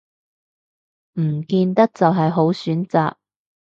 [1.19, 3.17] 唔見得就係好選擇